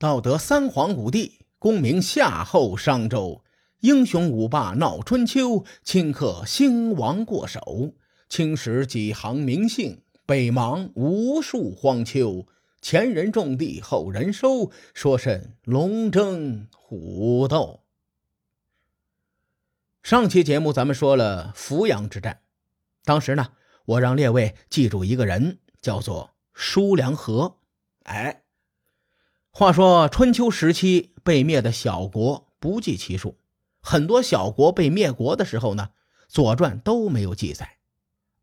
[0.00, 3.44] 道德三皇五帝，功名夏后商周，
[3.80, 7.92] 英雄五霸闹春秋，顷刻兴亡过手。
[8.26, 12.46] 青史几行名姓，北邙无数荒丘。
[12.80, 17.82] 前人种地，后人收，说甚龙争虎斗？
[20.02, 22.40] 上期节目咱们说了扶阳之战，
[23.04, 23.48] 当时呢，
[23.84, 27.58] 我让列位记住一个人，叫做叔良和。
[28.04, 28.44] 哎，
[29.60, 33.36] 话说春秋时期被灭的小国不计其数，
[33.82, 35.90] 很多小国被灭国的时候呢，
[36.28, 37.76] 《左传》都没有记载，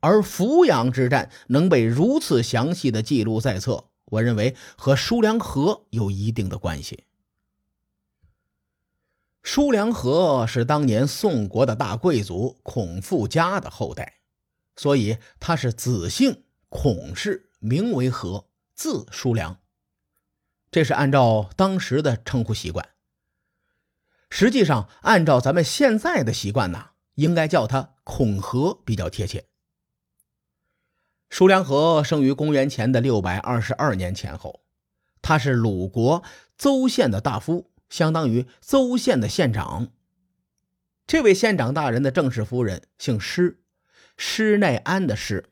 [0.00, 7.04] 而濮阳之战能被如此详细的记录在册，我认为和叔梁纥有一定的关系。
[9.42, 14.16] 叔梁纥是当年宋国的大贵族孔富家的后代，
[14.76, 19.58] 所以他是子姓孔氏，名为纥，字叔梁。
[20.76, 22.90] 这是按照当时的称呼习惯。
[24.28, 29.46] 实际上，按照咱们现在的习惯呢，应该叫他孔和比较贴切。
[31.30, 34.60] 叔梁纥生于公元前的六百二十二年前后，
[35.22, 36.22] 他是鲁国
[36.58, 37.70] 邹县的大夫。
[37.88, 39.88] 相当于邹县的县长。
[41.06, 43.62] 这位县长大人的正式夫人姓施，
[44.18, 45.48] 施耐庵的施。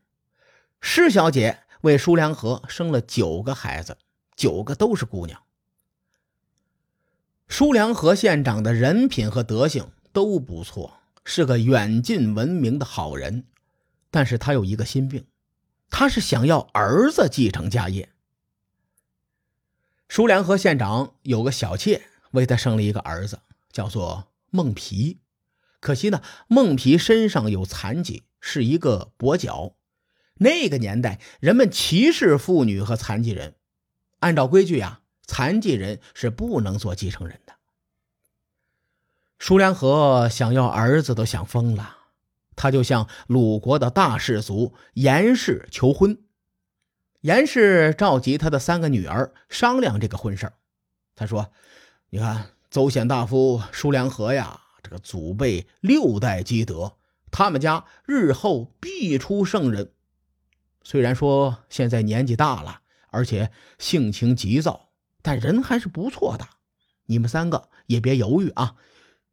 [0.83, 3.97] 施小姐为叔梁纥生了九个孩子，
[4.37, 5.43] 九个都是姑娘。
[7.49, 13.47] 舒良和县长的人品和德行都不错，是个远近闻名的好人。
[14.11, 15.27] 但是他有一个心病，
[15.91, 18.11] 他是想要儿子继承家业。
[20.09, 22.03] 舒良和县长有个小妾。
[22.35, 23.39] 为他生了一个儿子，
[23.71, 25.21] 叫做孟皮。
[25.79, 29.77] 可惜呢，孟皮身上有残疾，是一个跛脚。
[30.39, 33.55] 那个年代，人们歧视妇女和残疾人。
[34.25, 37.53] 按照规矩呀，残疾人是不能做继承人的。
[39.39, 41.97] 舒良和想要儿子都想疯了，
[42.57, 46.19] 他就向鲁国的大氏族严氏求婚。
[47.21, 50.51] 严氏召集他的三个女儿商量这个婚事
[51.15, 51.53] 他说。
[52.09, 56.97] 你看，邹县大夫舒良和呀，这个祖辈六代积德，
[57.31, 59.91] 他们家日后必出圣人。
[60.85, 62.83] 虽然说现在年纪大了，
[63.15, 64.91] 而且性情急躁，
[65.23, 66.47] 但人还是不错的。
[67.07, 68.77] 你们三个也别犹豫啊，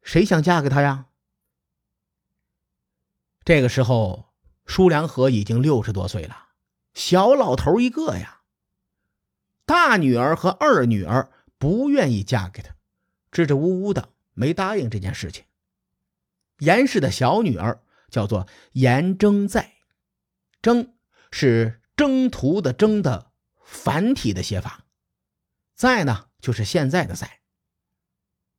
[0.02, 1.06] 谁想嫁给他呀？
[3.44, 4.32] 这个时候，
[4.64, 6.48] 舒良和已经六十多岁了，
[6.94, 8.42] 小老头一个呀。
[9.66, 11.30] 大女儿和二女儿。
[11.58, 12.74] 不愿意嫁给他，
[13.30, 15.44] 支支吾吾的没答应这件事情。
[16.58, 19.74] 严氏的小女儿叫做严征在，
[20.60, 20.92] 征
[21.30, 23.30] 是征途的征的
[23.72, 24.84] 繁体的写法，
[25.74, 27.40] 在呢就是现在的在。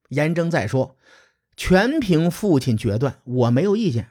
[0.10, 0.98] 严征在说
[1.56, 4.10] ：“全凭父亲决断，我没有意见。”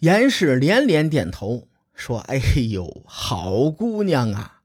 [0.00, 2.38] 严氏连连点头说：“哎
[2.70, 4.62] 呦，好姑娘啊！”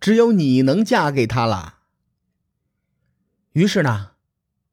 [0.00, 1.78] 只有你能嫁给他了。
[3.52, 4.12] 于是呢，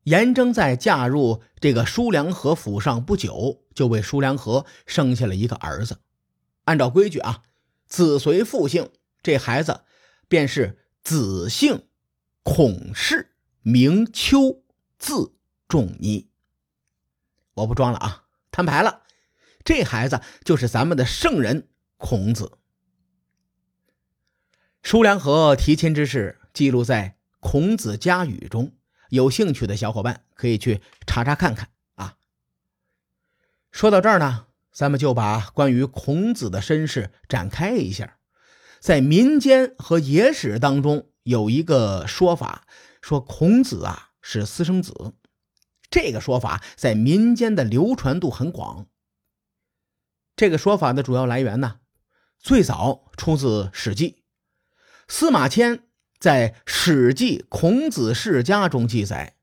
[0.03, 5.99] 严征在嫁入这个舒良和府上不久，就为舒良和生下了一个儿子。
[6.65, 7.43] 按照规矩啊，
[7.87, 8.91] 子随父姓，
[9.25, 9.81] 这孩子
[10.27, 11.87] 便是子姓
[12.43, 14.61] 孔氏，名丘，
[14.99, 15.33] 字
[15.67, 16.29] 仲尼。
[17.55, 19.01] 我不装了啊，摊牌了，
[19.63, 22.59] 这孩子就是咱们的圣人孔子。
[24.83, 28.73] 叔梁纥提亲之事记录在《孔子家语》中，
[29.09, 32.17] 有兴趣的小伙伴可以去查查看看啊。
[33.71, 38.14] 说到这儿呢，咱们就把关于孔子的身世展开一下。
[38.85, 42.67] 在民间和野史当中有一个说法，
[43.01, 45.15] 说孔子啊是私生子，
[45.89, 48.85] 这个说法在民间的流传度很广。
[50.35, 51.79] 这个说法的主要来源呢，
[52.37, 54.11] 最早出自《史记》。
[55.07, 55.79] 司马迁
[56.19, 59.35] 在《史记·孔子世家》中记载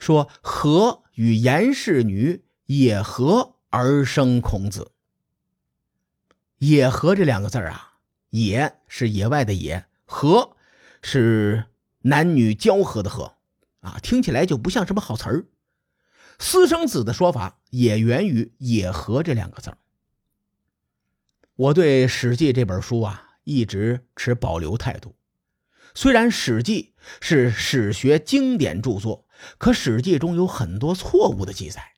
[0.00, 4.90] 说：“和与颜氏女野和而生孔子。
[6.58, 7.86] ”“野合”这两个字啊
[8.30, 10.56] ，“野”是野外的“野”，“合”
[11.02, 11.66] 是
[12.02, 13.34] 男女交合的“合”，
[13.80, 15.46] 啊，听起来就不像什么好词儿。
[16.38, 19.72] 私生子的说法也源于“野合”这两个字
[21.56, 23.26] 我对《史记》这本书啊。
[23.44, 25.16] 一直持保留态度。
[25.94, 29.26] 虽然《史记》是史学经典著作，
[29.58, 31.94] 可《史记》中有很多错误的记载，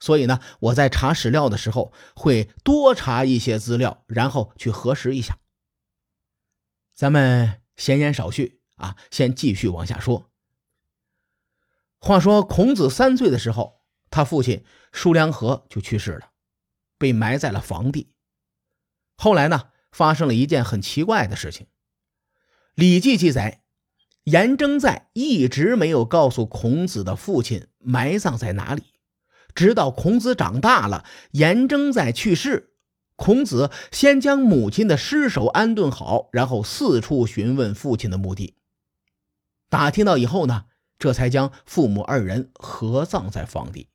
[0.00, 5.38] 所以呢，我在查史料的时候会多查一些资料，然后去核实一下。
[7.00, 10.30] 咱们闲言少叙啊，先继续往下说。
[11.98, 13.80] 话说孔子三岁的时候，
[14.10, 16.32] 他父亲叔梁纥就去世了，
[16.98, 18.12] 被埋在了房地。
[19.16, 21.64] 后来呢，发生了一件很奇怪的事情，
[22.74, 23.62] 《礼记》记载。
[24.24, 28.82] 颜征在一直没有告诉孔子的父亲埋葬在哪里，
[29.54, 32.74] 直到孔子长大了，颜征在去世，
[33.20, 38.54] 孔子先将母亲的尸首安顿好，然后四处询问父亲的墓地。
[39.68, 40.64] 打听到以后呢，
[40.98, 43.88] 这才将父母二人合葬在房地。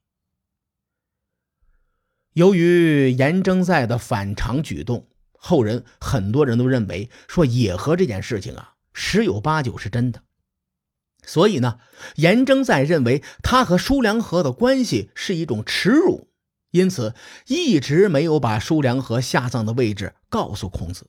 [2.33, 8.75] 由于颜征在的反常举动，后人很多人都认为说野合这件事情啊。
[8.94, 10.21] 十有八九是真的，
[11.24, 11.80] 所以呢，
[12.18, 16.30] 颜征在认为他和叔梁纥的关系是一种耻辱，
[16.75, 17.16] 因此
[17.48, 21.07] 一直没有把叔梁纥下葬的位置告诉孔子。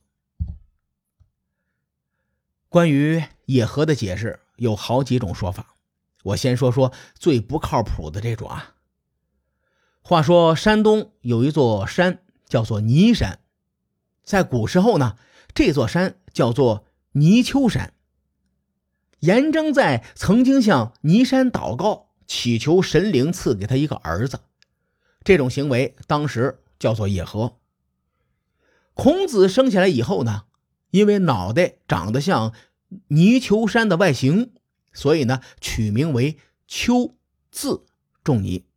[2.69, 5.75] 关于野合的解释有好几种说法，
[6.23, 8.75] 我先说说最不靠谱的这种啊。
[10.01, 13.39] 话说山东有一座山叫做泥山，
[14.23, 15.17] 在古时候呢，
[15.53, 16.85] 这座山叫做。
[17.13, 17.93] 泥丘山，
[19.21, 24.41] 颜征在曾经向泥山祷告，祈求神灵赐给他一个儿子。
[25.27, 27.57] 这种行为当时叫做野合。
[28.93, 30.45] 孔子生下来以后呢，
[30.89, 32.53] 因为脑袋长得像
[33.09, 34.53] 泥丘山的外形，
[34.93, 37.13] 所以呢取名为丘，
[37.51, 37.85] 字
[38.23, 38.67] 仲尼。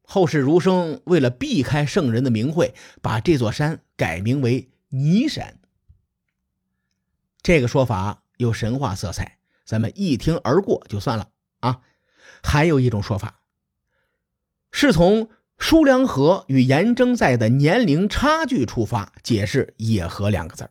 [0.00, 5.60] 后世儒生为了避开圣人的名讳，把这座山改名为泥山。
[7.42, 9.36] 这个说法有神话色彩，
[9.66, 11.28] 咱们一听而过就算了
[11.60, 11.82] 啊。
[12.42, 13.35] 还有一种说法，
[14.78, 20.68] 是从舒良和与颜征在的年龄差距出发解释“野合”两个字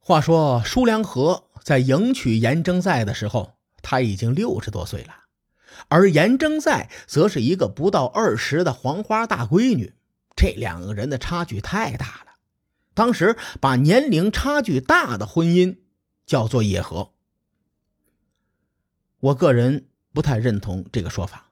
[0.00, 5.14] 话说舒良和在迎娶颜征在的时候，他已经六十多岁了，
[5.86, 9.94] 而颜征在则是一个不到二十的黄花大闺女，
[10.34, 12.32] 这两个人的差距太大了。
[12.94, 15.76] 当时把年龄差距大的婚姻
[16.26, 17.12] 叫做野合，
[19.20, 21.51] 我个人不太认同这个说法，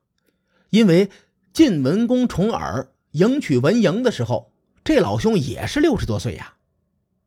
[0.70, 1.10] 因为
[1.52, 4.52] 晋文公重耳迎娶文嬴的时候，
[4.82, 6.54] 这老兄也是六十多岁呀，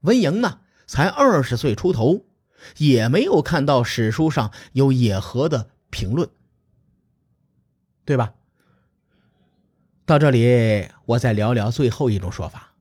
[0.01, 2.25] 文嬴呢才二十岁出头，
[2.77, 6.29] 也没有看到史书上有野合的评论，
[8.05, 8.33] 对吧？
[10.05, 12.73] 到这里，我再聊聊最后一种说法。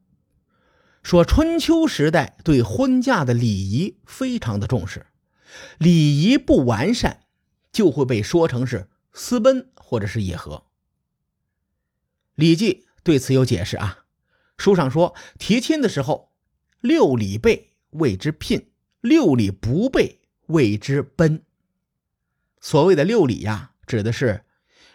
[1.03, 5.07] 说春秋时代对婚嫁的礼仪非常的重视，
[5.79, 7.21] 礼仪不完善，
[7.73, 10.57] 就会被说成是私奔或者是野合。
[12.35, 12.73] 《礼记》
[13.03, 14.07] 对此有解释啊，
[14.57, 16.33] 书上说提亲的时候，
[16.81, 18.71] 六礼备谓之聘，
[19.03, 21.45] 六礼不备谓之奔。
[22.59, 24.47] 所谓的六礼呀，指的是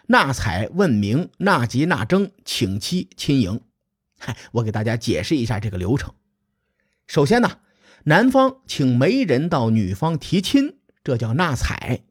[0.08, 3.60] 纳采、问名、纳吉、纳征、请妻、亲迎。
[4.18, 6.12] 嗨，我给大家解释一下这个流程。
[7.06, 7.60] 首先呢，
[8.06, 12.02] 男方请媒人到女方提亲，这叫纳采。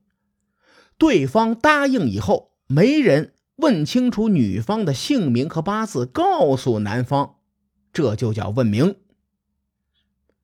[0.98, 7.38] 对方答应以后，媒人问清楚女方的姓名和八字，告诉男方，
[7.94, 8.98] 这就叫问名。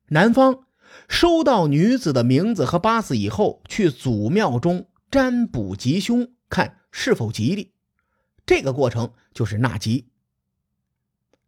[0.08, 0.64] 男方
[1.06, 7.74] 收到女子的名字和八字以后，去祖庙中占卜吉凶，看是否吉利。
[8.46, 10.08] 这个过程就是纳吉。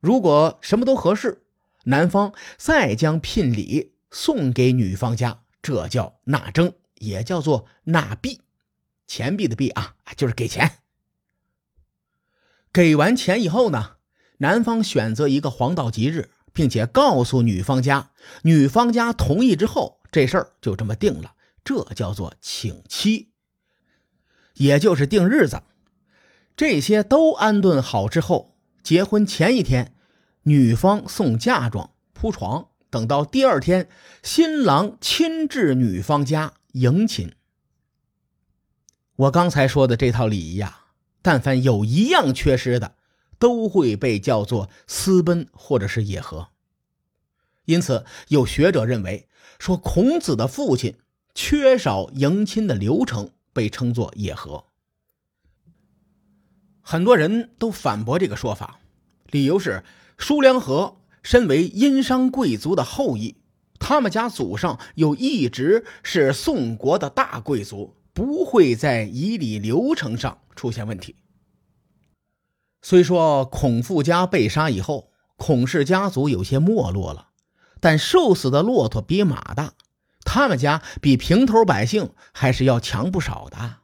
[0.00, 1.42] 如果什么都合适，
[1.84, 8.42] 男方再将聘礼送给女方家，这叫纳征，也叫做纳币，
[9.06, 10.78] 钱币的币啊，就是给钱。
[12.72, 13.96] 给完钱以后呢，
[14.38, 18.10] 男方选择一个黄道吉日，并且告诉女方家，
[18.42, 21.34] 女方家同意之后，这事儿就这么定了，
[21.64, 23.30] 这叫做请期，
[24.54, 25.62] 也就是定日子。
[26.56, 28.56] 这些都安顿好之后。
[28.82, 29.94] 结婚前一天，
[30.42, 33.88] 女方送嫁妆、铺床，等到第二天，
[34.22, 37.35] 新郎亲至女方家迎亲。
[39.16, 40.80] 我刚才说的这套礼仪呀，
[41.22, 42.94] 但凡有一样缺失的，
[43.38, 46.48] 都会被叫做私奔或者是野合。
[47.64, 49.26] 因此，有学者认为，
[49.58, 50.96] 说孔子的父亲
[51.34, 54.64] 缺少迎亲的流程，被称作野合。
[56.82, 58.78] 很多人都反驳这个说法，
[59.30, 59.82] 理由是
[60.18, 63.36] 叔梁纥身为殷商贵族的后裔，
[63.80, 71.16] 他们家祖上又一直是宋国的大贵族，不会在仪礼流程上出现问题。
[72.80, 77.28] 虽说孔父家被杀以后，孔氏家族有些没落了，
[77.78, 79.74] 但瘦死的骆驼比马大，
[80.24, 83.80] 他们家比平头百姓还是要强不少的。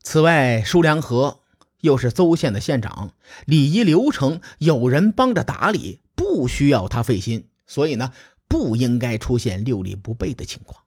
[0.00, 1.40] 此外，舒良和
[1.80, 3.14] 又是邹县的县长，
[3.46, 8.12] 礼仪流程有人帮着打理，不需要他费心，所以呢，
[8.46, 10.84] 不应该出现六礼不备的情况。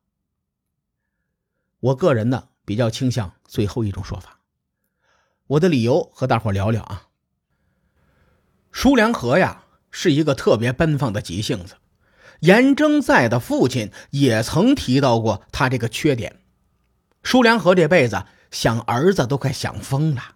[1.81, 4.39] 我个人呢，比较倾向最后一种说法。
[5.47, 7.07] 我的理由和大伙聊聊啊。
[8.71, 11.75] 舒良和呀，是一个特别奔放的急性子。
[12.41, 16.41] 严征在的父亲也曾提到过他这个缺点。
[17.23, 20.35] 舒良和这辈子想儿子都快想疯了。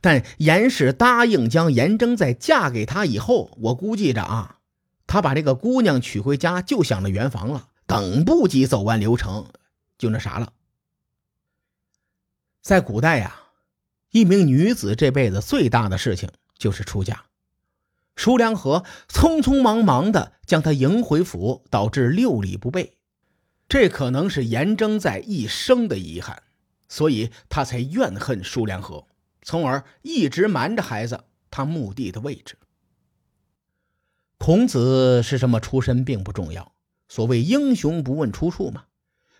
[0.00, 4.58] 但严氏答应将严征在嫁给他以后，我估计着啊，
[5.06, 9.46] 他把这个姑娘娶回家就想着圆房了，等不及走完流程，
[9.98, 10.52] 就那啥了。
[12.62, 13.34] 在古代呀，
[14.10, 17.24] 一名女子这辈子最大的事情就是出嫁。
[18.16, 22.96] 舒良和匆匆忙忙的将她迎回府，导致六礼不备，
[23.68, 26.42] 这可能是严征在一生的遗憾，
[26.88, 29.06] 所以他才怨恨舒良和，
[29.42, 32.58] 从而一直瞒着孩子他墓地的位置。
[34.36, 36.72] 孔子是什么出身并不重要，
[37.08, 38.86] 所谓英雄不问出处嘛，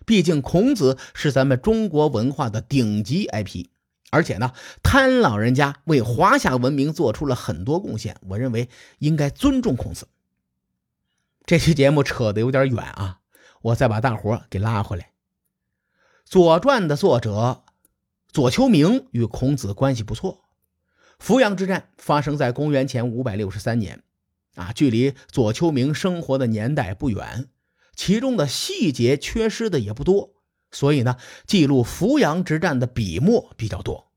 [0.09, 3.67] 毕竟孔子是咱们中国文化的顶级 IP。
[4.09, 10.07] 而且呢，贪老人家为华夏文明做出了很多贡献，我认为应该尊重孔子。
[11.45, 13.19] 这期节目扯得有点远啊，
[13.61, 15.03] 我再把大伙给拉回来。
[16.25, 17.61] 《左传》的作者
[18.31, 20.45] 左丘明与孔子关系不错。
[21.19, 24.01] 扶阳之战发生在公元前五百六十三年，
[24.55, 27.47] 啊，距离左丘明生活的年代不远，
[27.99, 30.33] 其中的细节缺失的也不多。
[30.71, 34.09] 所以呢，记录扶阳之战的笔墨比较多。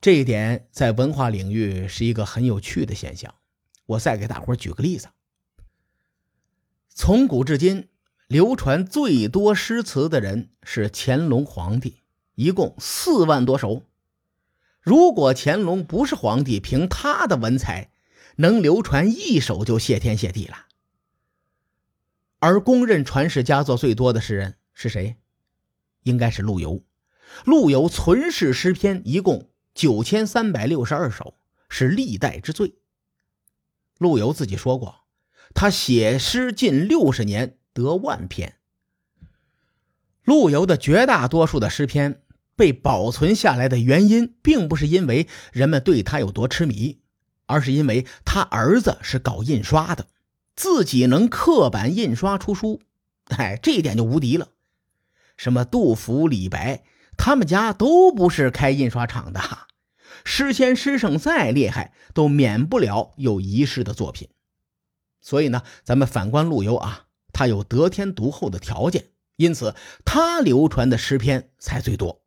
[0.00, 3.34] 这一点在文化领域是一个很有趣的现象。
[3.84, 5.08] 我再给大伙举个例子：
[6.88, 7.88] 从古至今，
[8.28, 12.00] 流传最多诗词的人是乾隆皇帝，
[12.34, 13.82] 一共四万多首。
[14.80, 17.90] 如果乾隆不是皇帝，凭他的文采，
[18.36, 20.68] 能流传一首就谢天谢地了。
[22.40, 24.56] 而公认传世佳作最多的诗人。
[24.72, 25.16] 是谁？
[26.04, 26.82] 应该是陆游。
[27.44, 32.76] 陆游存世诗篇一共九千三百六十二首，是历代之最。
[33.98, 35.04] 陆游自己说过，
[35.54, 38.56] 他写诗近六十年，得万篇。
[40.24, 42.22] 陆游的绝大多数的诗篇
[42.56, 47.02] 被保存下来的原因，并不是因为人们对他有多痴迷，
[47.44, 50.06] 而是因为他儿子是搞印刷的，
[50.54, 52.80] 自己能刻版印刷出书，
[53.28, 54.48] 哎，这一点就无敌了。
[55.36, 56.84] 什么杜甫、李白，
[57.16, 59.40] 他们家都不是开印刷厂的，
[60.24, 64.28] 诗仙诗圣再厉害，都免不了有遗失的作品。
[65.22, 72.22] 所以呢，咱们反观陆游啊，他有得天独厚的条件，因此他流传的诗篇才最多。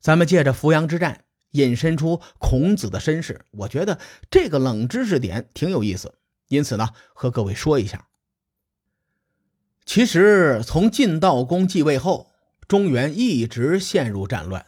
[0.00, 1.23] 咱们借着扶阳之战
[1.54, 6.14] 引申出孔子的身世，我觉得这个冷知识点挺有意思，
[6.48, 8.08] 因此呢，和各位说一下。
[9.84, 12.32] 其实，从晋悼公继位后，
[12.66, 14.66] 中原一直陷入战乱，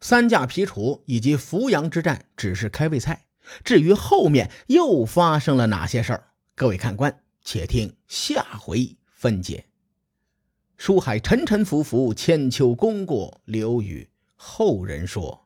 [0.00, 3.26] 三驾皮楚以及扶阳之战只是开胃菜。
[3.62, 9.66] 至于后面又发生了哪些事儿，各位看官且听下回分解。
[10.76, 15.45] 书海沉沉浮浮，千秋功过留与后人说。